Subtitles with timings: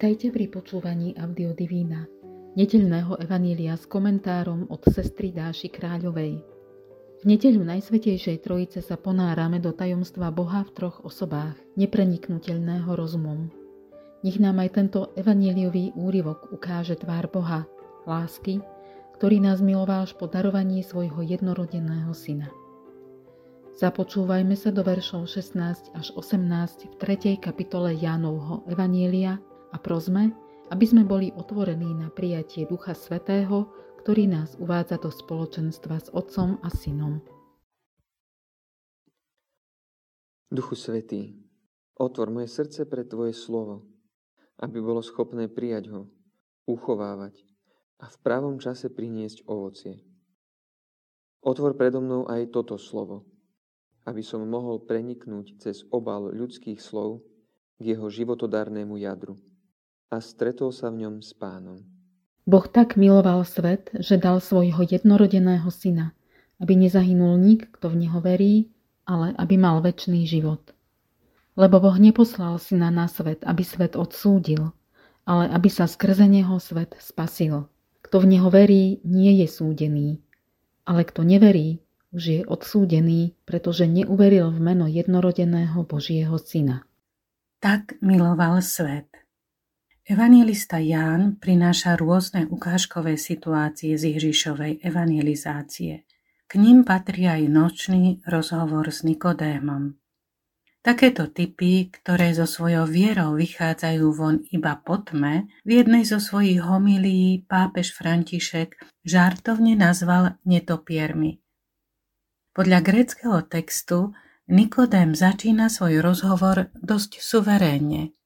[0.00, 2.08] Vitajte pri počúvaní Audio Divína,
[2.56, 6.40] nedeľného evanília s komentárom od sestry Dáši Kráľovej.
[7.20, 13.52] V nedeľu Najsvetejšej Trojice sa ponárame do tajomstva Boha v troch osobách, nepreniknutelného rozumom.
[14.24, 17.68] Nech nám aj tento evaníliový úryvok ukáže tvár Boha,
[18.08, 18.64] lásky,
[19.20, 22.48] ktorý nás miloval až po darovaní svojho jednorodeného syna.
[23.76, 27.36] Započúvajme sa do veršov 16 až 18 v 3.
[27.36, 29.36] kapitole Jánovho Evanielia
[29.70, 30.34] a prosme,
[30.70, 33.66] aby sme boli otvorení na prijatie Ducha Svetého,
[34.02, 37.18] ktorý nás uvádza do spoločenstva s Otcom a Synom.
[40.50, 41.38] Duchu Svetý,
[41.98, 43.86] otvor moje srdce pre Tvoje slovo,
[44.58, 46.02] aby bolo schopné prijať ho,
[46.66, 47.38] uchovávať
[48.02, 50.02] a v pravom čase priniesť ovocie.
[51.42, 53.26] Otvor predo mnou aj toto slovo,
[54.06, 57.22] aby som mohol preniknúť cez obal ľudských slov
[57.78, 59.38] k jeho životodárnemu jadru
[60.10, 61.86] a stretol sa v ňom s pánom.
[62.42, 66.10] Boh tak miloval svet, že dal svojho jednorodeného syna,
[66.58, 68.74] aby nezahynul nik, kto v neho verí,
[69.06, 70.74] ale aby mal väčší život.
[71.54, 74.74] Lebo Boh neposlal syna na svet, aby svet odsúdil,
[75.22, 77.70] ale aby sa skrze neho svet spasil.
[78.02, 80.18] Kto v neho verí, nie je súdený,
[80.82, 81.78] ale kto neverí,
[82.10, 86.82] už je odsúdený, pretože neuveril v meno jednorodeného Božieho syna.
[87.62, 89.06] Tak miloval svet.
[90.10, 96.02] Evangelista Ján prináša rôzne ukážkové situácie z Ježišovej evangelizácie.
[96.50, 99.94] K ním patrí aj nočný rozhovor s Nikodémom.
[100.82, 106.58] Takéto typy, ktoré so svojou vierou vychádzajú von iba po tme, v jednej zo svojich
[106.58, 111.38] homilií pápež František žartovne nazval netopiermi.
[112.50, 114.10] Podľa gréckého textu
[114.50, 118.10] Nikodém začína svoj rozhovor dosť suverénne–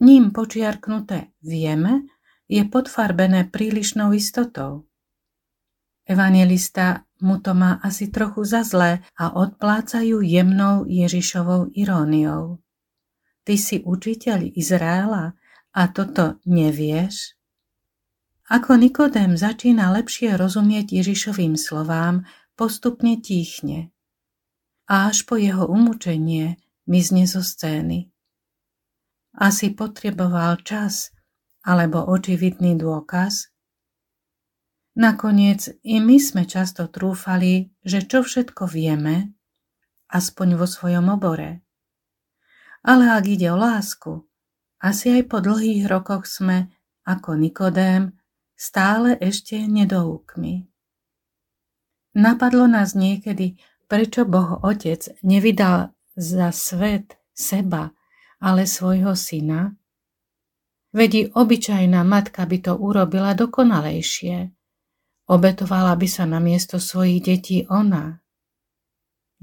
[0.00, 2.06] ním počiarknuté vieme
[2.46, 4.86] je podfarbené prílišnou istotou.
[6.06, 12.62] Evangelista mu to má asi trochu za zlé a odplácajú jemnou Ježišovou iróniou.
[13.42, 15.34] Ty si učiteľ Izraela
[15.74, 17.34] a toto nevieš?
[18.46, 22.22] Ako Nikodém začína lepšie rozumieť Ježišovým slovám,
[22.54, 23.90] postupne tichne.
[24.86, 28.14] A až po jeho umúčenie mizne zo scény.
[29.36, 31.12] Asi potreboval čas
[31.60, 33.52] alebo očividný dôkaz?
[34.96, 39.36] Nakoniec i my sme často trúfali, že čo všetko vieme,
[40.08, 41.60] aspoň vo svojom obore.
[42.80, 44.24] Ale ak ide o lásku,
[44.80, 46.72] asi aj po dlhých rokoch sme,
[47.04, 48.16] ako Nikodém,
[48.56, 50.64] stále ešte nedoúkmi.
[52.16, 57.92] Napadlo nás niekedy, prečo Boh Otec nevydal za svet seba
[58.40, 59.72] ale svojho syna?
[60.96, 64.48] Vedi obyčajná matka by to urobila dokonalejšie.
[65.26, 68.22] Obetovala by sa na miesto svojich detí ona.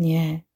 [0.00, 0.48] Nie.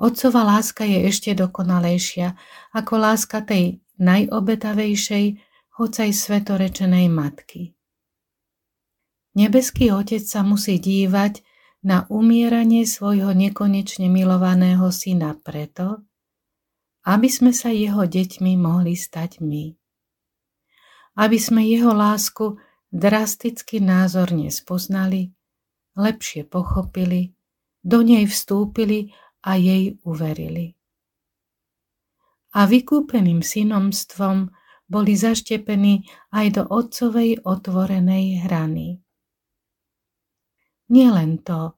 [0.00, 2.34] Otcova láska je ešte dokonalejšia
[2.74, 5.38] ako láska tej najobetavejšej,
[5.78, 7.74] hocaj svetorečenej matky.
[9.34, 11.42] Nebeský otec sa musí dívať
[11.82, 16.06] na umieranie svojho nekonečne milovaného syna preto,
[17.04, 19.76] aby sme sa jeho deťmi mohli stať my.
[21.20, 22.56] Aby sme jeho lásku
[22.90, 25.30] drasticky názorne spoznali,
[25.94, 27.36] lepšie pochopili,
[27.84, 29.12] do nej vstúpili
[29.44, 30.72] a jej uverili.
[32.56, 34.48] A vykúpeným synomstvom
[34.88, 39.04] boli zaštepení aj do otcovej otvorenej hrany.
[40.88, 41.76] Nielen to,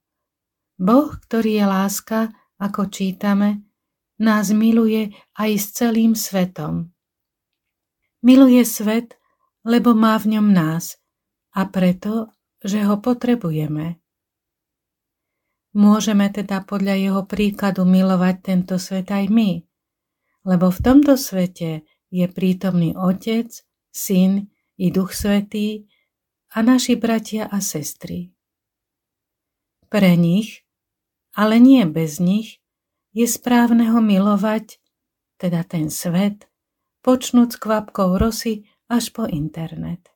[0.77, 2.21] Boh, ktorý je láska,
[2.61, 3.66] ako čítame,
[4.17, 6.93] nás miluje aj s celým svetom.
[8.25, 9.21] Miluje svet,
[9.67, 10.97] lebo má v ňom nás
[11.53, 12.33] a preto,
[12.65, 14.01] že ho potrebujeme.
[15.77, 19.61] Môžeme teda podľa jeho príkladu milovať tento svet aj my,
[20.49, 23.53] lebo v tomto svete je prítomný Otec,
[23.93, 24.49] Syn
[24.81, 25.85] i Duch Svetý
[26.57, 28.33] a naši bratia a sestry.
[29.93, 30.65] Pre nich,
[31.37, 32.65] ale nie bez nich,
[33.17, 34.77] je správne ho milovať,
[35.41, 36.45] teda ten svet,
[37.01, 40.13] počnúť s kvapkou rosy až po internet.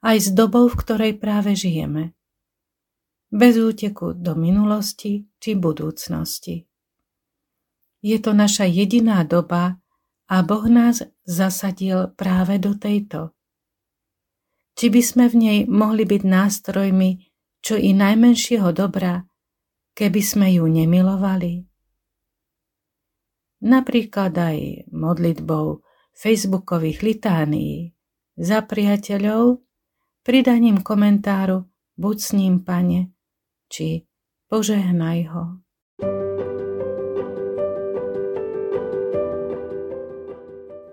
[0.00, 2.16] Aj s dobou, v ktorej práve žijeme.
[3.28, 6.64] Bez úteku do minulosti či budúcnosti.
[8.00, 9.76] Je to naša jediná doba
[10.24, 13.36] a Boh nás zasadil práve do tejto.
[14.80, 17.10] Či by sme v nej mohli byť nástrojmi
[17.60, 19.20] čo i najmenšieho dobra,
[19.92, 21.69] keby sme ju nemilovali?
[23.64, 25.84] Napríklad aj modlitbou,
[26.16, 27.94] facebookových litánií
[28.36, 29.64] za priateľov
[30.24, 31.70] pridaním komentáru
[32.00, 33.12] Buď s ním, pane,
[33.68, 34.08] či
[34.48, 35.44] požehnaj ho.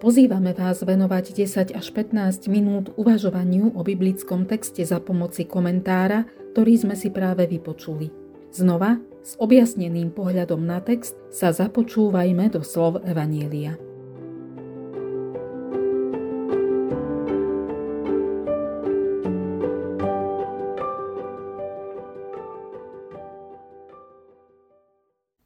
[0.03, 6.75] Pozývame vás venovať 10 až 15 minút uvažovaniu o biblickom texte za pomoci komentára, ktorý
[6.75, 8.11] sme si práve vypočuli.
[8.51, 13.75] Znova, s objasneným pohľadom na text, sa započúvajme do slov Evanielia.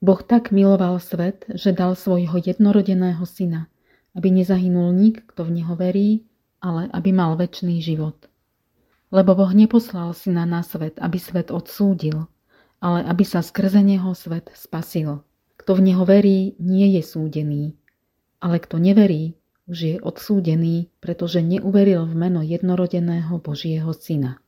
[0.01, 3.69] Boh tak miloval svet, že dal svojho jednorodeného syna,
[4.13, 6.25] aby nezahynul nik, kto v neho verí,
[6.62, 8.30] ale aby mal väčší život.
[9.10, 12.31] Lebo Boh neposlal syna na svet, aby svet odsúdil,
[12.81, 15.22] ale aby sa skrze neho svet spasil.
[15.62, 17.78] Kto v neho verí, nie je súdený,
[18.42, 19.38] ale kto neverí,
[19.69, 24.41] už je odsúdený, pretože neuveril v meno jednorodeného Božieho syna.